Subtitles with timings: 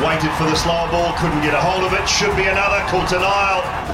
[0.00, 2.08] Waited for the slower ball, couldn't get a hold of it.
[2.08, 2.80] Should be another.
[2.88, 3.88] Caught an aisle.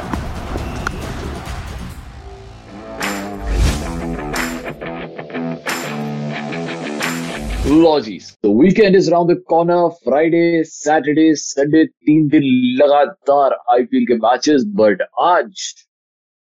[7.67, 12.43] लॉजीज तो weekend is round the corner Friday Saturday Sunday तीन दिन
[12.82, 15.65] लगातार IPL के matches but आज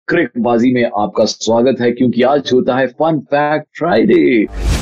[0.08, 4.77] क्रिक बाजी में आपका स्वागत है क्योंकि आज होता है फन फैक्ट फ्राइडे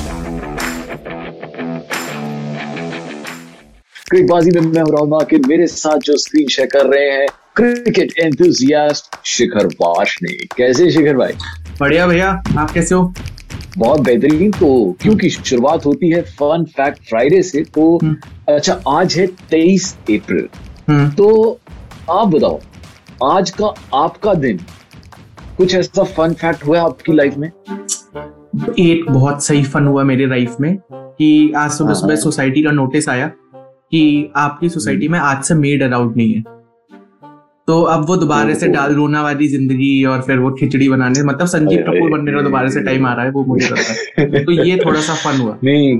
[4.10, 8.12] क्रिक बाजी में मैं हूँ माकिन मेरे साथ जो स्क्रीन शेयर कर रहे हैं क्रिकेट
[8.18, 11.32] एंथुजियास्ट शिखर वाशने कैसे शिखर भाई?
[11.80, 13.12] बढ़िया भैया आप कैसे हो?
[13.78, 17.98] बहुत बेहतरीन। तो क्योंकि शुरुआत होती है फन फैक्ट फ्राइडे से तो
[18.48, 20.48] अच्छा आज है तेईस अप्रैल।
[20.88, 21.58] हम्म। तो
[22.10, 22.60] आप बताओ
[23.32, 24.60] आज का आपका दिन
[25.56, 27.50] कुछ ऐसा फन फैक्ट हुआ आपकी लाइफ में?
[28.80, 33.08] एक बहुत सही फन हुआ मेरे लाइफ में कि आज सुबह सुबह। सोसाइटी का नोटिस
[33.08, 33.30] आया
[33.92, 36.42] कि आपकी सोसाइटी में आज से मेड अलाउड नहीं है।
[37.68, 41.46] तो अब वो दोबारा से डाल रोना वाली ज़िंदगी और फिर वो खिचड़ी बनाने मतलब
[41.46, 44.52] संजीव कपूर बनने का दोबारा से टाइम आ रहा है वो मुझे लगता है। तो
[44.52, 45.96] ये थोड़ा सा फन हुआ। नहीं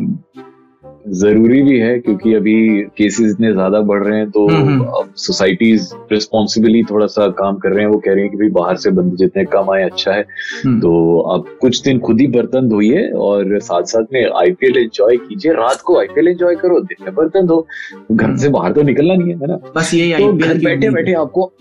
[1.07, 2.55] ज़रूरी भी है क्योंकि अभी
[2.99, 7.57] केसेस इतने ज़्यादा बढ़ रहे हैं तो हम्म, हम्म। अब सोसाइटीज रिस्पॉन्सिबली थोड़ा सा काम
[7.57, 9.83] कर रहे हैं वो कह रहे हैं कि भाई बाहर से बंदे जितने कम आए
[9.83, 10.25] अच्छा है।
[10.65, 15.17] हम्म। तो आप कुछ दिन खुद ही बर्तन धोइए और साथ साथ में आईपीएल एंजॉय
[15.19, 17.67] कीजिए रात को आईपीएल एंजॉय करो दिन में बर्तन धो।
[18.13, 19.57] घर से बाहर तो निकलना नहीं है ना?
[19.77, 21.53] बस ये तो घर बैठे बैठे आपको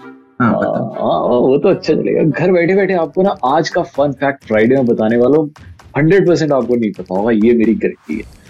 [0.41, 3.81] हाँ हाँ पता हाँ, वो तो अच्छा चलेगा। घर बैठे बैठे आपको ना आज का
[3.97, 5.37] फन फैक्ट फ्राइडे में बताने वाला
[5.97, 8.43] हंड्रेड परसेंट आपको नहीं पता होगा ये मेरी गारंटी है।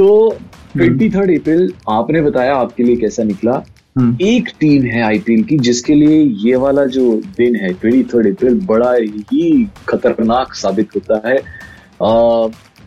[0.00, 0.36] तो
[0.72, 3.62] ट्वेंटी थर्ड अप्रैल आपने बताया आपके लिए कैसा निकला।
[3.98, 8.26] हम्म। एक टीम है आईपीएल की जिसके लिए ये वाला जो दिन है ट्वेंटी थर्ड
[8.26, 11.36] अप्रैल बड़ा ही खतरनाक साबित होता है।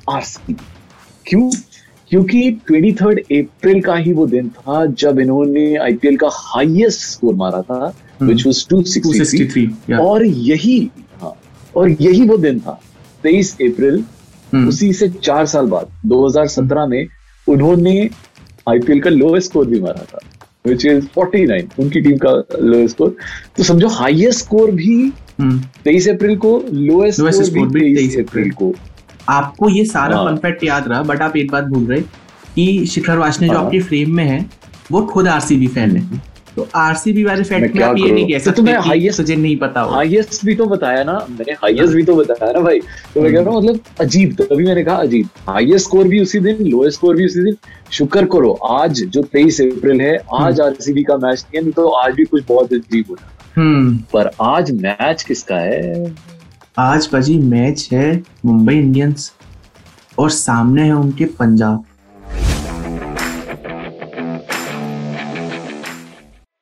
[0.09, 0.55] आरसीबी।
[1.25, 1.49] क्यों?
[2.09, 7.35] क्योंकि ट्वेंटी थर्ड अप्रैल का ही वो दिन था जब इन्होंने आईपीएल का हाईएस्ट स्कोर
[7.35, 10.91] मारा था विच वॉज़ टू 263 या और यही
[11.21, 11.33] हाँ
[11.75, 12.79] और यही वो दिन था
[13.23, 14.03] तेईस अप्रैल
[14.53, 17.07] हम्म। उसी से चार साल बाद 2017 में
[17.47, 18.09] उन्होंने
[18.69, 20.19] आईपीएल का लोएस्ट स्कोर भी मारा था
[20.65, 23.15] विच इज़ 49 उनकी टीम का लोएस्ट स्कोर
[23.57, 25.11] तो समझो हाईएस्ट स्कोर भी
[25.41, 28.73] तेईस अप्रैल को लोएस्ट स्कोर भी भी 23 23 अप्रैल को
[29.29, 32.01] आपको ये सारा हाँ। फन फैक्ट याद रहा बट आप एक बात भूल रहे
[32.55, 34.45] कि शिखर वाशने जो हाँ। आपके फ्रेम में है
[34.91, 36.21] वो खुद आरसीबी फ़ैन है
[36.55, 39.35] तो आरसीबी वाले फैक्ट में आप ये नहीं कह तो सकते तुम्हें कि highest- तुझे
[39.35, 42.79] नहीं पता हो हाईएस्ट भी तो बताया ना मैंने हाईएस्ट भी तो बताया ना भाई।
[43.13, 46.39] तो मैं कह रहा हूँ मतलब अजीब तभी मैंने कहा अजीब। हाईएस्ट स्कोर भी उसी
[46.39, 47.55] दिन लोएस्ट स्कोर भी उसी दिन।
[47.91, 51.87] शुक्र करो आज जो तेईस अप्रैल है आज आरसीबी का मैच नहीं है नहीं तो
[51.87, 56.15] आज भी कुछ बहुत अजीब होता हम्म। पर आज मैच किसका है?
[56.79, 59.31] आज बजी मैच है मुंबई इंडियंस
[60.19, 61.85] और सामने है उनके पंजाब।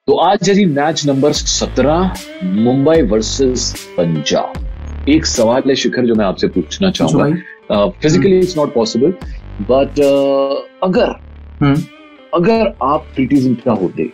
[0.07, 2.13] तो आज है जी मैच नंबर सत्रह
[2.43, 8.73] मुंबई वर्सेस पंजाब। एक सवाल है शिखर जो मैं आपसे पूछना चाहूँगा। Physically it's not
[8.73, 9.13] possible
[9.69, 9.99] but
[10.83, 11.13] अगर
[11.61, 11.75] हम्म।
[12.33, 14.09] अगर आप प्रीति जिंटा होते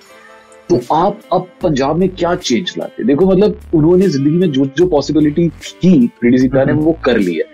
[0.69, 3.03] तो आप अब पंजाब में क्या चेंज लाते?
[3.03, 7.17] देखो मतलब उन्होंने ज़िंदगी में जो जो पॉसिबिलिटी थी प्रीति जिंटा ने हम्म। वो कर
[7.19, 7.51] लिया अ,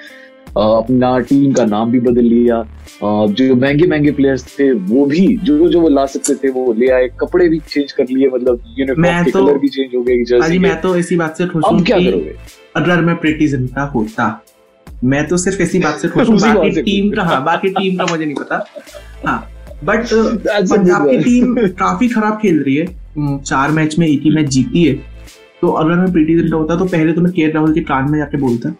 [0.57, 2.63] अपना टीम का नाम भी बदल लिया।
[3.03, 6.87] जो महँगे महँगे प्लेयर्स थे वो भी जो जो वो ला सकते थे वो ले
[6.87, 10.23] आए। कपड़े भी चेंज कर लिए मतलब यूनिफॉर्म के तो- कलर भी चेंज हो गए
[10.23, 12.35] जर्सी मैं तो इसी बात से खुश अब क्या करोगे?
[12.75, 14.43] अगर मैं प्रीति जिंटा होता
[15.03, 18.05] मैं तो सिर्फ़ इसी बात से खुश हूँ बाकी टीम का हाँ। बाकी टीम का
[18.05, 18.65] मुझे नहीं पता।
[19.25, 19.39] हाँ
[19.83, 22.85] बट पंजाब की टीम काफ़ी खराब खेल रही है।
[23.17, 24.93] हम्म, चार मैच में एक ही मैच जीती है।
[25.61, 28.19] तो अगर मैं प्रीति जिंटा होता तो पहले तो मैं के राहुल के कान में
[28.19, 28.75] जाके बोलता।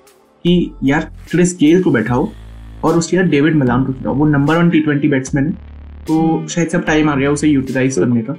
[0.45, 2.29] कि यार क्रिस गेल को बैठाओ
[2.83, 5.51] और उसके बाद डेविड मलान को खिलाओ। वो number one T twenty batsman है
[6.07, 8.33] तो शायद सब टाइम आ गया उसे यूटिलाइज करने का।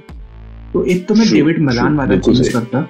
[0.73, 2.87] तो एक तो मैं डेविड मलान वाला चेंज करता।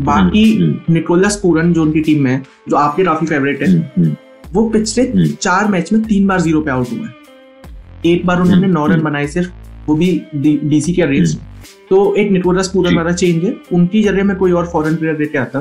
[0.00, 3.82] बाकी हम्म, निकोलस पूरन जो उनकी टीम में है जो आपके काफ़ी फेवरेट है हम्म,
[3.96, 4.14] हम्म,
[4.52, 7.14] वो पिछले हम्म। चार मैच में तीन बार ज़ीरो पे आउट हुआ है।
[8.06, 9.50] एक बार उन्होंने हम्म, नौ रन हम्म। बनाए सिर्फ़
[9.86, 11.38] वो भी डीसी के अगेंस्ट
[11.90, 15.18] तो एक निकोलस पूरन जी। वाला चेंज है। उनकी जगह में कोई और फॉरेन प्लेयर
[15.18, 15.60] लेके आता।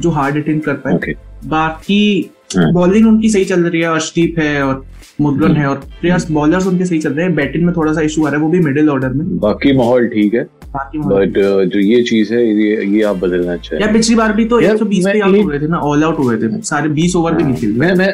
[0.00, 1.14] जो हार्ड हिटिंग कर पाए। Okay.
[1.46, 4.84] बाकी हाँ। बॉलिंग उनकी सही चल रही है अर्शदीप है और
[5.20, 8.26] मुद्गन है और प्लेयर्स बॉलर्स उनके सही चल रहे हैं। बैटिंग में थोड़ा सा इशू
[8.26, 11.38] आ रहा है वो भी मिडिल ऑर्डर में। बाकी माहौल ठीक है। बट
[11.72, 14.74] जो ये चीज़ है ये ये आप बदलना चाहिए यार पिछली बार भी तो यार,
[14.76, 17.16] 120 मैं पे आउट हो गए थे ना ऑल आउट हो गए थे। सारे 20
[17.16, 18.08] ओवर भी नहीं खेले मैं मैं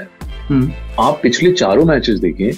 [0.49, 0.71] हम्म,
[1.01, 2.53] आप पिछले चारों मैचेस देखें आ,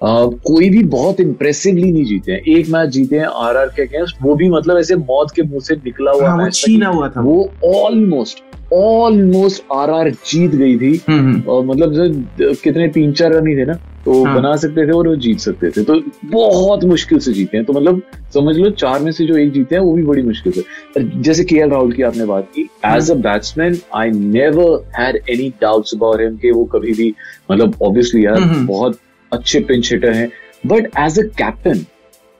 [0.00, 4.34] कोई भी बहुत इंप्रेसिवली नहीं जीते हैं। एक मैच जीते हैं आरआर के अगेंस्ट वो
[4.34, 7.50] भी मतलब ऐसे मौत के मुँह से निकला हुआ हाँ मैच छीना हुआ था। वो
[7.74, 8.42] ऑलमोस्ट
[8.74, 13.64] ऑलमोस्ट आरआर जीत गई थी। हम्म, हम्म, और मतलब कितने तीन चार रन ही थे
[13.64, 17.32] ना तो हाँ। बना सकते थे और वो जीत सकते थे। तो बहुत मुश्किल से
[17.32, 18.02] जीते हैं। तो मतलब
[18.34, 21.44] समझ लो चार में से जो एक जीते हैं वो भी बड़ी मुश्किल से। जैसे
[21.44, 25.94] के एल राहुल की आपने बात की as a batsman I never had any doubts
[25.94, 27.12] about him कि वो कभी भी
[27.50, 28.98] मतलब ऑब्वियसली यार हम्म, हम्म। बहुत
[29.36, 30.30] अच्छे पिंच हिटर हैं।
[30.66, 31.84] बट एज अ कैप्टन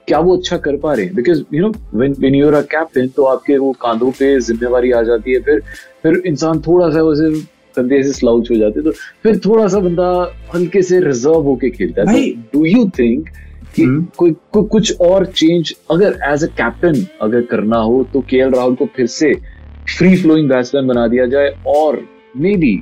[0.07, 1.15] क्या वो अच्छा कर पा रहे हैं?
[1.15, 4.91] Because you know when when you are a captain तो आपके वो कांधों पे जिम्मेवारी
[4.91, 5.61] आ जाती है फिर
[6.03, 7.29] फिर इंसान थोड़ा सा वैसे
[7.75, 8.91] कंधे से स्लाउच हो जाते तो
[9.23, 10.07] फिर थोड़ा सा बंदा
[10.53, 13.29] हल्के से रिज़र्व होके खेलता है। डू यू थिंक
[13.75, 18.21] कि हम्म। कोई को, कुछ और चेंज अगर एज अ कैप्टन अगर करना हो तो
[18.29, 19.33] के राहुल को फिर से
[19.97, 22.01] फ्री फ्लोइंग बैट्समैन बना दिया जाए और
[22.37, 22.73] मे बी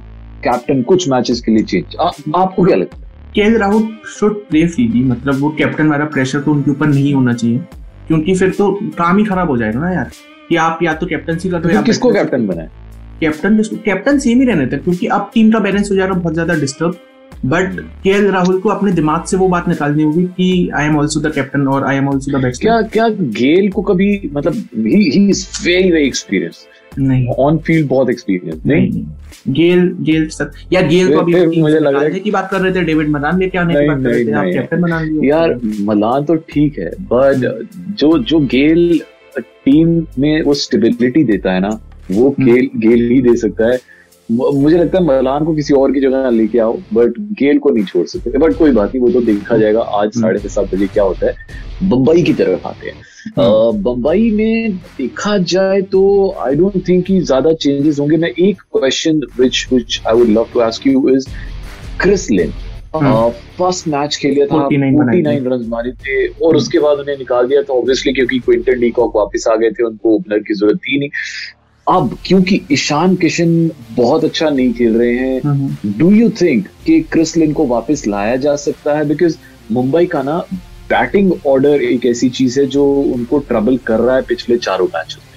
[0.44, 3.03] कैप्टन कुछ मैचेस के लिए चेंज आ, आपको क्या लगता है?
[3.35, 7.33] KL Rahul should play freely मतलब वो कैप्टन वाला प्रेशर तो उनके ऊपर नहीं होना
[7.33, 7.57] चाहिए।
[8.07, 10.11] क्योंकि फिर तो काम ही खराब हो जाएगा ना यार।
[10.49, 12.69] कि आप या तो कैप्टनसी कर तो दो किसको कैप्टन बनाए?
[13.19, 16.13] कैप्टन जिसको कैप्टन सेम ही रहने थे क्योंकि अब टीम का बैलेंस हो जा रहा
[16.13, 16.97] है बहुत ज़्यादा डिस्टर्ब
[17.45, 21.19] बट के राहुल को अपने दिमाग से वो बात निकालनी होगी कि I am also
[21.19, 23.07] the captain और I am also the best क्या क्या
[23.39, 26.65] गेल को कभी मतलब ही ही इज़ वेरी वेरी एक्सपीरियंस
[27.00, 28.89] नहीं। ऑन फ़ील्ड बहुत एक्सपीरियंस नहीं?
[28.89, 32.62] नहीं गेल गेल सर या गेल को अभी मुझे लग रहा है की बात कर
[32.62, 35.01] रहे थे डेविड मदान लेके आने की नहीं, बात कर रहे थे आप कैप्टन बना
[35.01, 37.68] लिए यार मलान तो ठीक है बट
[38.00, 39.00] जो जो गेल
[39.39, 39.89] टीम
[40.19, 41.69] में वो स्टेबिलिटी देता है ना
[42.12, 43.80] वो हम्म। गेल गेल ही दे सकता है।
[44.30, 47.83] मुझे लगता है मलान को किसी और की जगह लेके आओ बट गेल को नहीं
[47.86, 50.88] छोड़ सकते। बट कोई बात नहीं वो तो देखा जाएगा आज हम्म। साढ़े सात बजे
[50.88, 56.04] क्या होता है बम्बई की तरफ़ आते हैं। हम्म। बम्बई में देखा जाए तो
[56.42, 60.48] आई डोंट थिंक कि ज़्यादा चेंजेस होंगे। मैं एक question which which I would love
[60.54, 61.27] to ask you is
[62.01, 62.51] Chris Lynn.
[63.57, 67.18] First match खेला था 49 बनाए थे। 49 रन मारे थे और उसके बाद उन्हें
[67.18, 70.77] निकाल दिया था ऑब्वियसली क्योंकि क्विंटन डीकॉक वापस आ गए थे उनको ओपनर की ज़रूरत
[70.77, 71.10] थी नहीं।
[71.88, 77.36] अब क्योंकि ईशान किशन बहुत अच्छा नहीं खेल रहे हैं डू यू थिंक कि क्रिस
[77.38, 79.06] लिन को वापस लाया जा सकता है?
[79.07, 79.38] बिकॉज़
[79.72, 80.38] मुंबई का ना
[80.89, 85.21] बैटिंग ऑर्डर एक ऐसी चीज़ है जो उनको ट्रबल कर रहा है पिछले चारों मैचों
[85.21, 85.33] में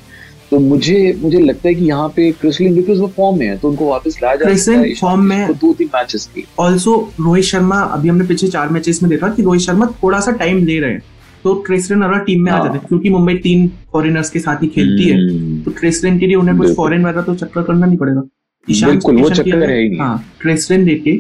[0.51, 3.57] तो मुझे मुझे लगता है कि यहाँ पे क्रिस लिन बिकॉज़ वो फॉर्म में है
[3.59, 6.45] तो उनको वापस लाया जा क्रिस सकता है फॉर्म में- को दो तीन मैचेस की
[6.59, 10.33] ऑल्सो रोहित शर्मा अभी हमने पिछले चार मैचेस में देखा कि रोहित शर्मा थोड़ा सा
[10.43, 11.03] टाइम ले रहे हैं
[11.45, 14.69] तो ट्रेसरन अगर टीम में आ हाँ। जाते क्योंकि मुंबई तीन फॉरेनर्स के साथ ही
[14.69, 17.99] खेलती है हम्म, तो ट्रेसरन के लिए उन्हें कुछ। फॉरेन वाला तो चक्कर करना नहीं
[17.99, 18.23] पड़ेगा
[18.69, 21.13] ईशान बिल्कुल, वो चक्कर है ही नहीं। हाँ ट्रेसरन देके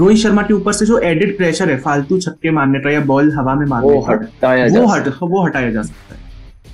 [0.00, 3.32] रोहित शर्मा के ऊपर से जो एडेड प्रेशर है फालतू छक्के मारने का या बॉल
[3.32, 6.18] हवा में मारने वो हटाया वो हट वो हटाया जा सकता है।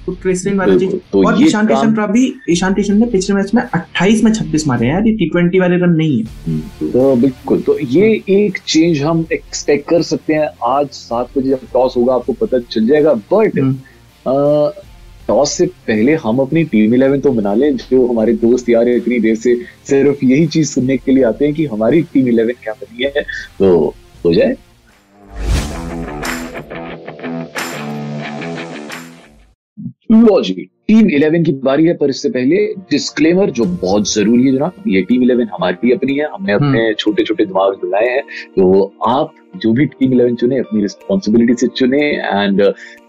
[0.06, 3.54] तो ट्रेसरिंग वाला चीज़ तो और ईशान किशन का भी ईशान किशन ने पिछले मैच
[3.54, 7.14] में 28 में 26 मारे हैं यार ये टी ट्वेंटी वाले रन नहीं है। तो
[7.16, 11.96] बिल्कुल तो ये एक चेंज हम एक्सपेक्ट कर सकते हैं। आज सात बजे जब टॉस
[11.96, 13.58] होगा आपको पता चल जाएगा। But
[15.46, 18.88] hmm. टॉस से पहले हम अपनी टीम इलेवन तो बना लें जो हमारे दोस्त यार
[18.88, 19.54] इतनी देर से
[19.86, 23.22] सिर्फ़ यही चीज़ सुनने के लिए आते हैं कि हमारी टीम इलेवन क्या बनी है
[23.58, 23.94] तो
[24.24, 24.56] हो जाए
[30.12, 30.52] लो जी
[30.88, 32.56] टीम इलेवन की बारी है पर इससे पहले
[32.90, 37.24] डिस्क्लेमर जो बहुत ज़रूरी है जनाब ये टीम इलेवन हमारी अपनी है हमने अपने छोटे
[37.24, 42.02] छोटे दिमाग बनाए हैं तो आप जो भी टीम इलेवन चुने अपनी रिस्पॉन्सिबिलिटी से चुने
[42.18, 42.62] एंड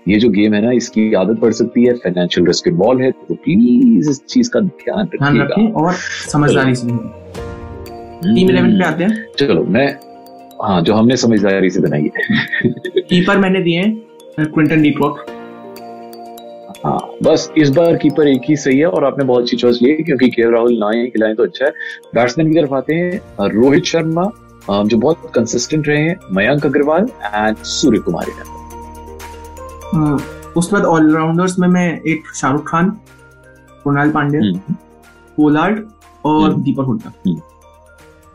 [0.07, 3.35] ये जो गेम है ना इसकी आदत पड़ सकती है। फाइनेंशियल रिस्क इन्वॉल्व है तो
[3.35, 5.93] प्लीज़ इस चीज़ का ध्यान रखें और
[6.31, 9.87] समझदारी से टीम इलेवन पे आते हैं। चलो मैं
[10.61, 12.69] हाँ जो हमने समझदारी से बनाई है।
[13.01, 15.25] कीपर मैंने दिए हैं क्विंटन डीकॉक
[16.85, 19.89] हाँ बस इस बार कीपर एक ही सही है और आपने बहुत अच्छी चॉइस ली
[19.89, 21.71] है, क्योंकि के राहुल ना ही खिलाएँ तो अच्छा है।
[22.15, 24.29] बैट्समैन की तरफ़ आते हैं रोहित शर्मा
[24.69, 28.56] जो बहुत कंसिस्टेंट रहे हैं मयंक अग्रवाल एंड सूर्य कुमार यादव
[30.57, 32.89] उसके बाद ऑलराउंडर्स में मैं एक शाहरुख खान
[33.83, 34.75] कुणाल पांड्या हम्म,
[35.37, 35.83] पोलार्ड
[36.25, 37.11] और हम्म। दीपक हुड्डा।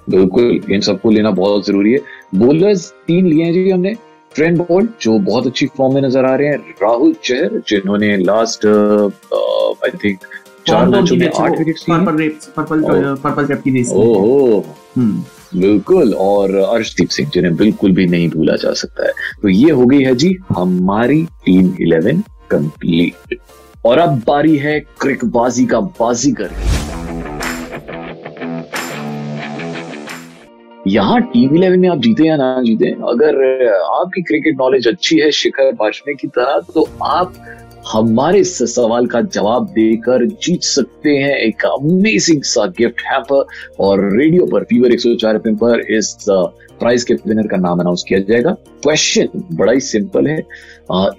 [0.07, 1.99] बिल्कुल इन सबको लेना बहुत ज़रूरी है।
[2.35, 3.95] बोलर्स तीन लिए हैं जी हमने।
[4.35, 8.67] ट्रेंड बोल्ट जो बहुत अच्छी फॉर्म में नज़र आ रहे हैं। राहुल चहर जिन्होंने लास्ट
[8.67, 10.19] आई थिंक
[10.67, 16.13] चार मैचों में आठ विकेट्स लिए पर्पल पर्पल पर्पल कैप की रेस ओहो। हम्म बिल्कुल,
[16.15, 20.03] और अर्शदीप सिंह, जिन्हें बिल्कुल भी नहीं भूला जा सकता है। तो ये हो गई
[20.03, 23.39] है जी हमारी टीम इलेवन कंप्लीट।
[23.85, 26.51] और अब बारी है क्रिकबाजी का बाजीगर।
[30.87, 35.31] यहाँ टीम इलेवन में आप जीते या ना जीते, अगर आपकी क्रिकेट नॉलेज अच्छी है
[35.33, 37.35] शिखर भाषणे की तरह तो आप
[37.89, 43.47] हमारे इस सवाल का जवाब देकर जीत सकते हैं एक अमेजिंग सा गिफ्ट हैम्पर
[43.81, 48.21] और रेडियो पर फीवर 104 एफएम पर इस प्राइज के विनर का नाम अनाउंस किया
[48.21, 48.51] जाएगा।
[48.83, 50.43] क्वेश्चन बड़ा ही सिंपल है।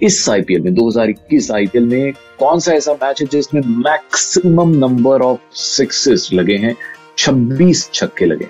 [0.02, 5.40] इस आईपीएल में 2021 आईपीएल में कौन सा ऐसा मैच है जिसमें मैक्सिमम नंबर ऑफ़
[5.54, 6.76] सिक्सेस लगे हैं?
[7.18, 8.46] 26 छक्के लगे।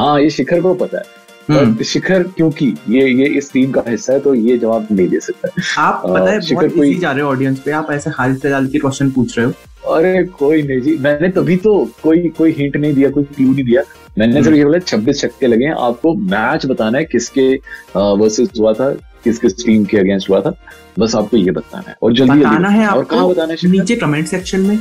[0.00, 1.15] हाँ ये शिखर को पता है।
[1.50, 5.20] हम्म। शिखर क्योंकि ये ये इस टीम का हिस्सा है तो ये जवाब नहीं दे
[5.20, 5.48] सकता।
[5.82, 8.34] आप पता है शिखर बहुत कोई- इजी जा रहे हो ऑडियंस पे आप ऐसे हाल
[8.34, 9.52] फ़िलहाल के क्वेश्चन पूछ रहे हो।
[9.94, 13.64] अरे कोई नहीं जी। मैंने तभी तो कोई कोई हिंट नहीं दिया कोई क्लू नहीं
[13.64, 13.82] दिया।
[14.18, 17.54] मैंने सिर्फ़ ये बोला छब्बीस छक्के लगे हैं आपको मैच बताना है किसके
[17.96, 18.90] वर्सेस हुआ था
[19.24, 20.54] किस किस टीम के अगेंस्ट हुआ था।
[20.98, 23.96] बस आपको ये बताना है। और जल्दी बताना है और कहाँ बताना है आपको नीचे
[23.96, 24.78] कमेंट सेक्शन में।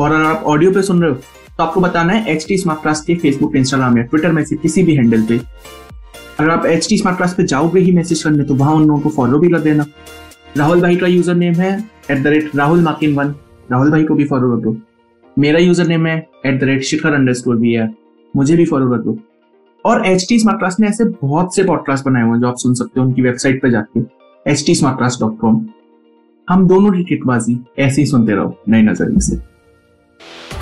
[0.00, 1.20] और अगर आप ऑडियो पे सुन रहे हो
[1.58, 4.56] तो आपको बताना है एच टी स्मार्ट क्लास के फेसबुक इंस्टाग्राम या ट्विटर में से
[4.56, 5.38] किसी भी हैंडल पे।
[6.38, 9.00] अगर आप एच टी स्मार्ट क्लास पे जाओगे ही मैसेज करने तो वहाँ उन लोगों
[9.00, 9.86] को फॉलो भी कर देना।
[10.56, 11.72] राहुल भाई का यूज़र नेम है
[12.10, 13.34] at the rate Rahul Makin one.
[13.70, 14.76] Rahul भाई को भी फॉलो कर दो।
[15.36, 17.88] मेरा यूज़र नेम है at the rate Shikhar underscore भी है
[18.34, 19.18] मुझे भी फॉलो कर दो।
[19.84, 22.56] और एच टी स्मार्ट क्लास ने ऐसे बहुत से पॉडकास्ट बनाए हुए हैं, जो आप
[22.58, 24.00] सुन सकते हो उनकी वेबसाइट पर जाके।
[24.46, 25.64] H T smart class dot com
[26.48, 29.57] हम दोनों की किकबाजी ऐसे ही सुनते रहो, नई नज़रिए से।